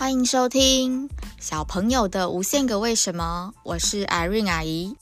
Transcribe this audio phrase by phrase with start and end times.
[0.00, 1.06] 欢迎收听
[1.38, 4.96] 《小朋友的无限个为什么》，我是 Irene 阿姨。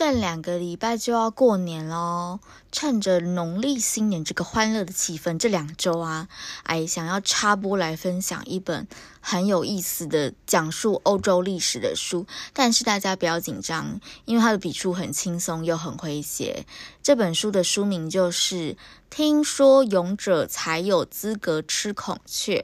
[0.00, 2.40] 剩两个礼拜就要过年喽，
[2.72, 6.26] 趁着农历新年这个欢乐的气氛，这两周啊，
[6.62, 8.88] 阿姨想要插播来分享一本
[9.20, 12.26] 很有意思的讲述欧洲历史的书。
[12.54, 16.64] 但是大家不要紧张，因为它的笔触很轻松又很诙谐。
[17.02, 18.54] 这本书的书名就是
[19.10, 22.60] 《听说勇者才有资格吃孔雀》。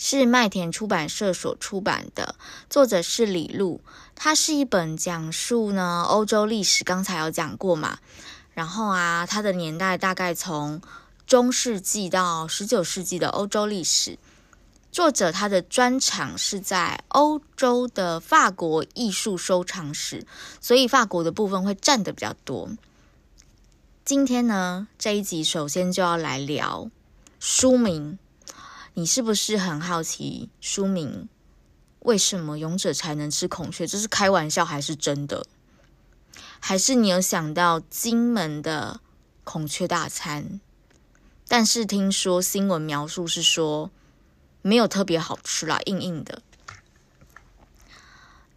[0.00, 2.36] 是麦田出版社所出版的，
[2.70, 3.80] 作者是李路。
[4.20, 7.98] 它是一本讲述呢欧洲历史，刚才有讲过嘛。
[8.52, 10.82] 然后啊，它的年代大概从
[11.24, 14.18] 中世纪到十九世纪的欧洲历史。
[14.90, 20.26] 作者他的专长是在欧洲的法国艺术收藏史，
[20.60, 22.70] 所以法国的部分会占的比较多。
[24.04, 26.90] 今天呢，这一集首先就要来聊
[27.38, 28.18] 书名。
[28.94, 31.28] 你是不是很好奇书名
[32.08, 33.86] 为什么勇者才能吃孔雀？
[33.86, 35.44] 这是开玩笑还是真的？
[36.58, 39.00] 还是你有想到金门的
[39.44, 40.58] 孔雀大餐？
[41.46, 43.90] 但是听说新闻描述是说
[44.62, 46.40] 没有特别好吃啦，硬硬的。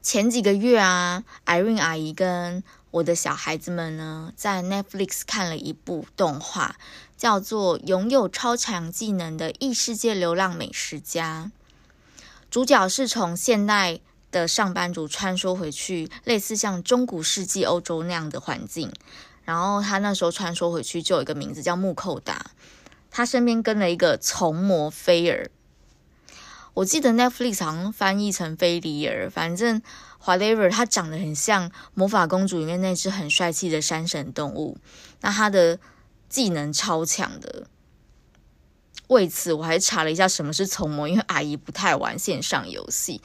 [0.02, 6.78] 前几个月啊，Irene 阿姨跟我的小孩子们呢，在 Netflix 看了一部动画。
[7.18, 11.52] 叫做拥有超强技能的异世界流浪美食家，
[12.52, 18.92] 主角是从现代的上班族穿梭回去，类似像中古世纪欧洲那样的环境。
[19.44, 22.52] 然后他那时候穿梭回去就有一个名字叫穆寇达，
[23.10, 25.50] 他身边跟了一个从魔菲尔。
[26.74, 29.82] 我记得 Netflix 好像翻译成菲里尔，反正
[30.24, 34.78] whatever，他长得很像魔法公主里面那只很帅气的山神动物。
[35.22, 35.80] 那他的。
[36.32, 37.68] 技能超强的，
[39.12, 43.22] 为此我还查了一下什么是从魔，因为阿姨不太玩线上游戏。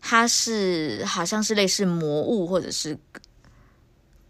[0.00, 2.96] 它是好像是类似魔物或者是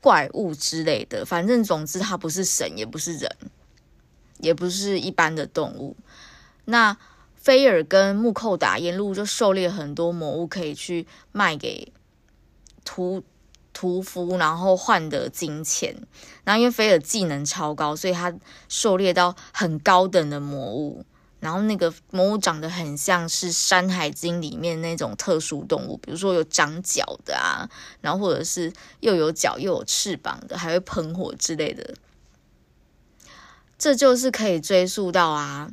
[0.00, 3.30] 怪物之类的，反正总之它不是神，也不是人，
[4.38, 5.94] 也不是一般的动物。
[6.64, 6.96] 那
[7.34, 11.92] 菲尔跟木寇达沿路就狩猎很多魔物，可以去卖给
[12.82, 13.22] 屠。
[13.74, 15.94] 屠夫，然后换得金钱。
[16.44, 18.32] 然后因为菲尔技能超高，所以他
[18.70, 21.04] 狩猎到很高等的魔物。
[21.40, 27.68] 然后那个魔物长得很像是《山海经》里面那种特殊动物，比如说有长角的啊，
[28.00, 31.92] 然后或者是又有脚又有翅膀的，还会喷火之类的。
[33.76, 35.70] 这就是可以追溯到啊，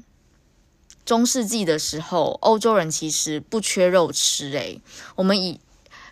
[1.06, 4.52] 中世纪的时候，欧洲人其实不缺肉吃。
[4.52, 4.82] 诶，
[5.16, 5.62] 我们以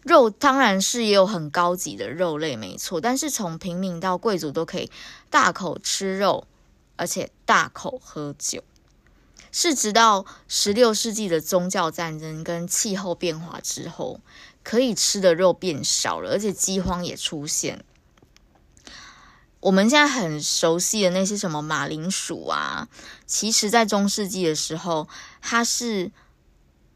[0.04, 3.02] 肉当然是也有很高级的肉类，没错。
[3.02, 4.90] 但是从平民到贵族都可以
[5.30, 6.48] 大口吃肉，
[6.96, 8.64] 而且大口喝酒。
[9.52, 14.22] 是直到十六世纪的宗教战争跟气候变化之后，
[14.64, 17.84] 可以吃的肉变少了，而且饥荒也出现。
[19.60, 22.88] 我们现在很熟悉的那些什么马铃薯啊，
[23.26, 25.08] 其实在中世纪的时候，
[25.42, 26.12] 它是。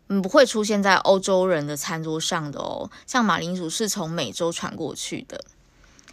[0.10, 2.92] 嗯，不会出现在欧洲人的餐桌上的哦。
[3.08, 5.44] 像马铃薯是从美洲传过去的，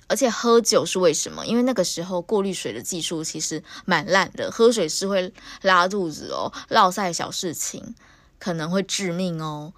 [0.07, 1.45] 而且喝酒是为什么？
[1.45, 7.95] 因为那个时候过滤水的技术其实蛮烂的，喝水是会拉肚子哦，落赛小事情
[8.39, 9.73] 可能会致命哦。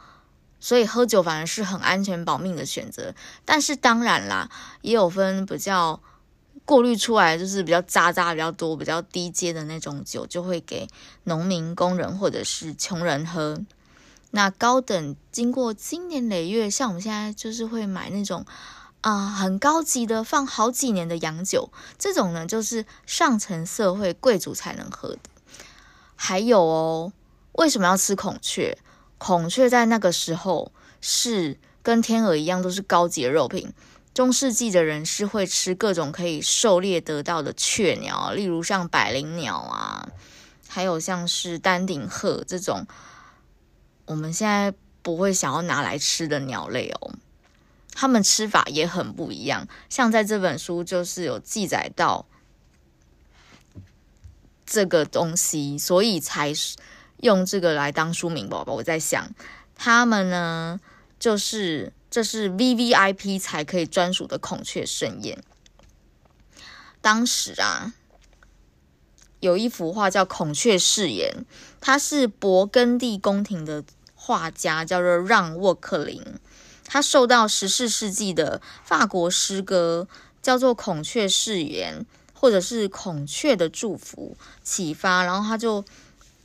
[0.61, 3.15] 所以喝酒反而是很安全保命的选择。
[3.44, 4.49] 但是当然啦，
[4.83, 6.00] 也有分比较
[6.65, 10.87] 过滤出来就是比较渣渣比较多、比较低阶的那种酒，就会给
[11.25, 13.59] 农民、工人或者是穷人喝。
[14.34, 18.44] 那高等经过经年累月，像我们现在就是会买那种
[19.03, 25.19] 啊、很高级的放好几年的洋酒，这种呢就是上层社会贵族才能喝的。
[26.16, 27.12] 还有哦，
[27.53, 28.78] 为什么要吃孔雀？
[29.19, 33.72] 孔雀在那个时候是跟天鹅一样，都是高级的肉品。
[34.14, 40.08] 中世纪的人是会吃各种可以狩猎得到的雀鸟，例如像百灵鸟啊，
[40.69, 42.87] 还有像是丹顶鹤这种。
[44.06, 47.14] 我们现在不会想要拿来吃的鸟类哦，
[47.93, 49.66] 它们吃法也很不一样。
[49.88, 52.26] 像在这本书就是有记载到
[54.64, 56.52] 这个东西，所以才
[57.19, 58.75] 用这个来当书名宝宝。
[58.75, 59.31] 我在想，
[59.75, 60.81] 他们呢，
[61.19, 65.43] 就是这是 VVIP 才可以专属的孔雀盛宴。
[67.00, 67.94] 当时啊，
[69.43, 71.31] 有一幅画叫《孔雀誓言》，
[71.83, 73.85] 它是勃艮第宫廷的。
[74.25, 76.23] 画家叫做让沃克林，
[76.87, 80.06] 他受到十四世纪的法国诗歌
[80.41, 81.99] 叫做《孔雀誓言》
[82.33, 85.85] 或者是孔雀的祝福启发，然后他就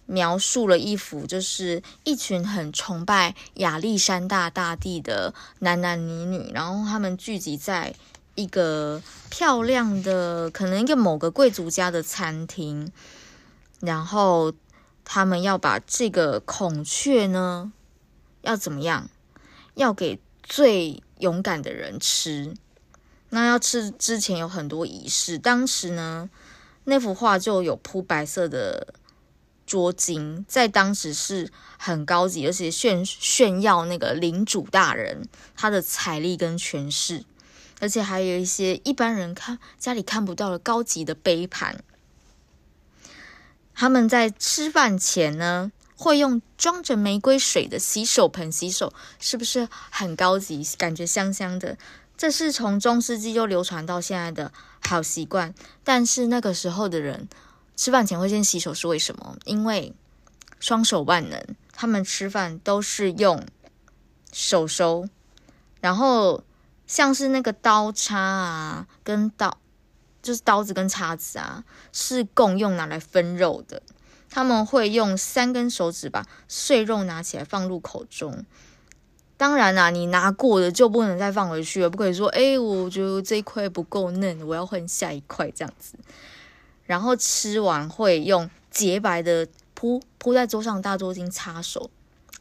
[0.08, 7.94] 描述了一幅，就是一群很崇拜亚历山大大帝的男男女女，然后他们聚集在
[8.38, 9.02] 一个
[9.32, 12.92] 漂亮的，可能一个某个贵族家的餐厅，
[13.82, 14.54] 然后
[15.04, 17.74] 他们要把这个孔雀呢，
[18.44, 19.10] 要怎么样？
[19.74, 22.54] 要给最勇敢的人吃。
[23.30, 25.40] 那要吃之前有很多仪式。
[25.40, 26.30] 当时呢，
[26.84, 28.94] 那幅画就有铺白色的
[29.66, 37.26] 桌巾，在当时是很高级，而且炫炫耀那个领主大人他的财力跟权势，
[37.80, 41.84] 而且还有一些一般人看家里看不到的高级的杯盘。
[43.74, 50.64] 他们在吃饭前呢，会用装着玫瑰水的洗手盆洗手，是不是很高级？
[50.78, 51.78] 感觉香香的。
[52.18, 55.54] 这是从中世纪就流传到现在的好习惯，
[55.84, 57.30] 但是那个时候的人
[57.76, 59.38] 吃饭前会先洗手是为什么？
[59.46, 59.94] 因为
[60.60, 61.40] 双手万能，
[61.72, 63.46] 他们吃饭都是用
[64.34, 65.08] 手收，
[65.80, 66.44] 然后
[66.88, 69.60] 像是那个刀叉啊，跟刀
[70.24, 73.84] 就是刀子跟叉子啊，是共用拿来分肉的。
[74.30, 78.46] 他们会用三根手指把碎肉拿起来放入口中。
[79.38, 85.94] 当然啦，你拿过的就不能再放回去了，不可以说，哎，我觉得这一块不够嫩，我要换下一块这样子。
[86.86, 91.90] 然后吃完会用洁白的铺铺在桌上大桌巾擦手。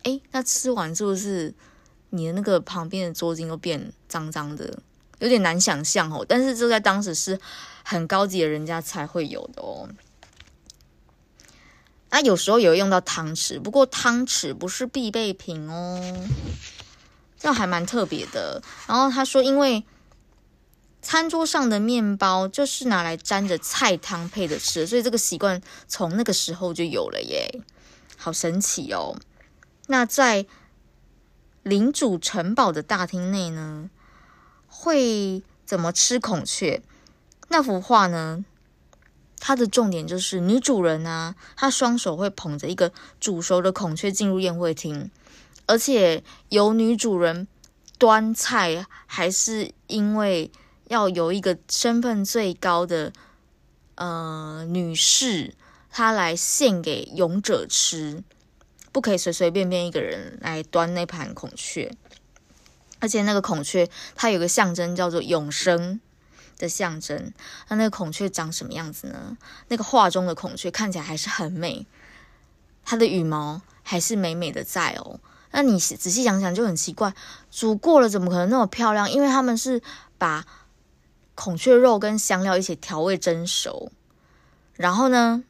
[0.04, 1.54] 哎，那吃完是不是
[2.10, 4.78] 你的那个旁边的桌巾都变脏脏的？
[5.18, 6.24] 有点难想象哦。
[6.28, 7.40] 但是这在当时是
[7.82, 9.88] 很高级的人家才会有的哦。
[12.10, 16.28] 那有时候也用到汤匙，不过汤匙不是必备品哦。
[17.38, 18.62] 这还蛮特别的。
[18.86, 19.84] 然后他说，因为
[21.02, 27.60] 餐桌上的面包就是拿来沾着菜汤配着吃，所以这个习惯从那个时候就有了耶，
[28.16, 29.16] 好神奇哦。
[29.86, 30.46] 那在
[31.66, 33.90] 领主城堡的大厅内呢，
[34.68, 36.80] 会怎么吃孔雀？
[37.48, 38.44] 那幅画呢，
[39.40, 45.10] 它的重点就是女主人啊，她双手会捧着一个煮熟的孔雀进入宴会厅。
[45.66, 47.48] 而且由女主人
[47.98, 50.52] 端菜，还是因为
[50.86, 53.12] 要有一个身份最高的
[53.96, 55.52] 呃女士，
[55.90, 58.22] 她来献给勇者吃，
[58.96, 61.94] 不可以随随便便一个人来端那盘孔雀。
[62.98, 66.00] 而且那个孔雀它有个象征叫做永生
[66.56, 67.30] 的象征。
[67.68, 69.36] 那那个孔雀长什么样子呢？
[69.68, 71.86] 那个画中的孔雀看起来还是很美，
[72.86, 75.20] 它的羽毛还是美美的在哦。
[75.50, 77.12] 那你仔细想想就很奇怪，
[77.50, 79.12] 煮过了怎么可能那么漂亮？
[79.12, 79.82] 因为他们是
[80.16, 80.46] 把
[81.34, 83.92] 孔雀肉跟香料一起调味蒸熟，
[84.72, 85.44] 然后呢，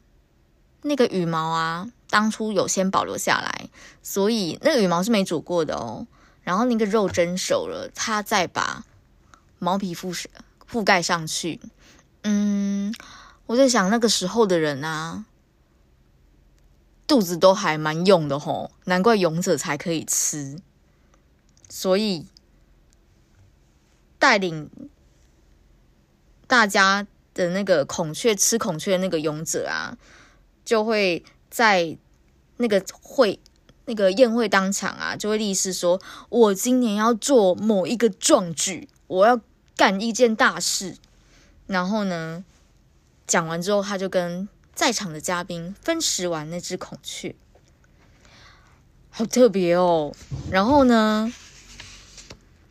[0.87, 3.69] 那个羽毛啊，当初有先保留下来，
[4.01, 6.07] 所以那个羽毛是没煮过的哦。
[6.43, 8.85] 然后那个肉蒸熟了，他再把
[9.59, 10.25] 毛皮覆
[10.71, 11.59] 覆盖上去。
[12.23, 12.93] 嗯，
[13.45, 15.25] 我在想那个时候的人啊。
[17.05, 20.59] 肚子都还蛮用的吼，难怪勇者才可以吃。
[21.69, 22.27] 所以
[24.19, 24.69] 带领
[26.45, 29.97] 大家的那个孔雀吃孔雀的那个勇者啊，
[30.67, 31.97] 就会在
[32.57, 33.39] 那个会
[33.85, 35.97] 那个宴会当场啊，就会立誓说
[36.27, 39.39] ：“我今年要做某一个壮举，我要
[39.77, 40.97] 干一件大事。”
[41.67, 42.43] 然后呢，
[43.25, 44.49] 讲完之后，他就跟。
[44.77, 47.33] 在场的嘉宾分食完那只孔雀，
[49.09, 50.13] 好特别哦。
[50.51, 51.33] 然后呢，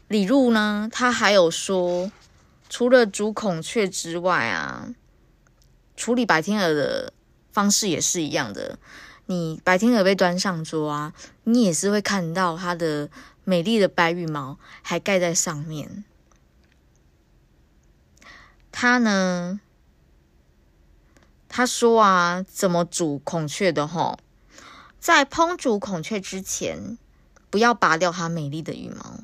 [0.06, 2.12] 李璐呢，他还有说，
[2.68, 4.94] 除了煮孔雀之外啊，
[5.96, 7.12] 处理白天鹅的
[7.56, 8.78] 方式也是一样的。
[9.24, 13.08] 你白天鹅被端上桌啊，你也是会看到它的
[13.44, 16.04] 美丽的白羽毛还盖在上面。
[18.70, 19.58] 它呢？
[21.48, 24.18] 他说啊，怎么煮孔雀的齁？
[25.00, 26.98] 在烹煮孔雀之前，
[27.48, 29.20] 不要拔掉它美丽的羽毛。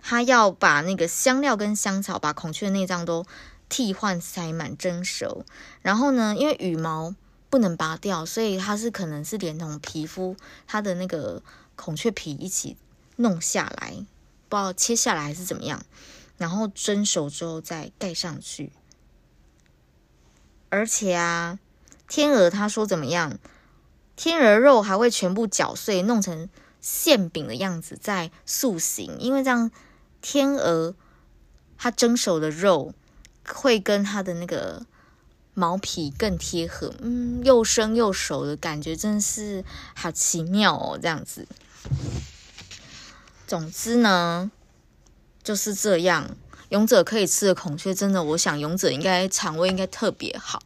[0.00, 3.26] 他要把那个香料跟香草，把孔雀内脏都
[3.68, 5.44] 替换塞满蒸熟。
[5.82, 7.14] 然后呢，因为羽毛
[7.50, 11.42] 不能拔掉，所以它是可能是连同皮肤，它的那个
[11.76, 12.76] 孔雀皮一起
[13.16, 13.90] 弄下来，
[14.48, 15.82] 不知道切下来还是怎么样。
[16.36, 18.72] 然后蒸熟之后再盖上去。
[20.70, 21.58] 而且啊，
[22.06, 23.38] 天鹅他说怎么样？
[24.14, 26.48] 天鹅肉还会全部搅碎，弄成
[26.80, 29.70] 馅饼的样子再塑形，因为这样
[30.20, 30.94] 天鹅
[31.76, 32.94] 它蒸熟的肉
[33.54, 34.84] 会跟它的那个
[35.54, 39.64] 毛皮更贴合，嗯，又生又熟的感觉，真是
[39.94, 41.46] 好奇妙哦，这样子。
[43.46, 44.50] 总之呢，
[45.42, 46.36] 就是这样。
[46.68, 50.62] 勇者可以吃的孔雀，真的，我想勇者应该肠胃应该特别好。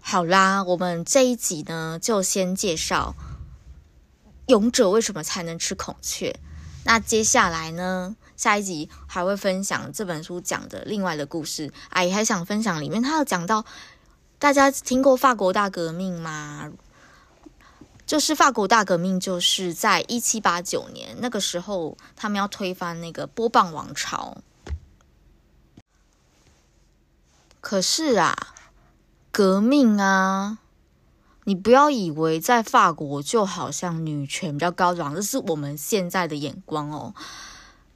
[0.00, 3.14] 好啦，我们这一集呢，就先介绍
[4.48, 6.40] 勇者为什么才能吃孔雀。
[6.84, 11.72] 那接下来呢，下一集还会分享这本书讲的另外的故事。
[11.90, 13.66] 阿姨还想分享里面，他有讲到，
[14.38, 16.70] 大家听过法国大革命吗？
[18.06, 24.38] 就是法国大革命，就是在一七八九年那个时候，他们要推翻那个波旁王朝。
[27.60, 28.54] 可是啊，
[29.32, 30.58] 革命啊，
[31.42, 37.14] 你不要以为在法国就好像女权比较高涨，这是我们现在的眼光哦。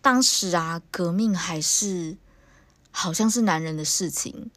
[0.02, 2.18] 当时啊，革命还是
[2.90, 4.50] 好像是男人的事情，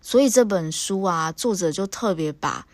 [0.00, 2.66] 所以这本书啊，作者就特别把。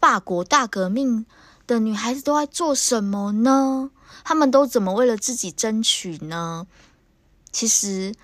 [0.00, 1.26] 法国大革命
[1.66, 3.90] 的女孩子都在做什么呢？
[4.24, 6.66] 她们都怎么为了自己争取呢？
[7.52, 8.14] 其实，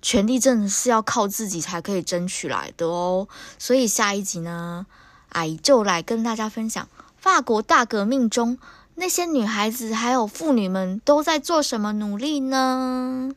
[0.00, 3.26] 权力真的是要靠自己才可以争取来的哦。
[3.58, 4.86] 所以下一集呢，
[5.30, 8.56] 阿姨就来跟大家分享法国大革命中
[8.98, 13.30] 那些女孩子还有妇女们都在做什么努力呢？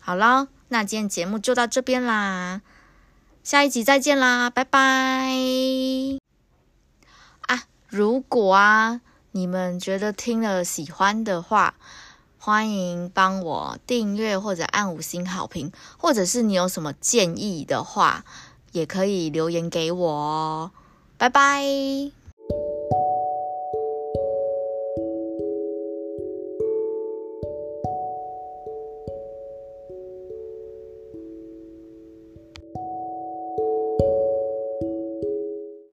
[0.00, 2.62] 好了，那今天节目就到这边啦，
[3.44, 4.80] 下一集再见啦，拜拜。
[7.42, 9.02] 啊如果啊，
[9.32, 11.74] 你们觉得听了喜欢的话，
[12.38, 18.24] 欢迎帮我订阅或者按五星好评，或者是你有什么建议的话，
[18.72, 20.70] 也可以留言给我哦。
[21.18, 22.21] 拜拜。